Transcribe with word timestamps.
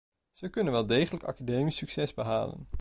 Ze 0.31 0.49
kunnen 0.49 0.73
wel 0.73 0.85
degelijk 0.85 1.23
academisch 1.23 1.75
succes 1.77 2.13
behalen. 2.13 2.67